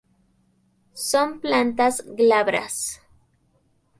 [1.09, 3.01] Son plantas glabras.